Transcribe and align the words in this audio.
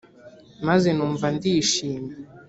maze 0.67 0.89
numva 0.97 1.25
ndishimye 1.35 2.13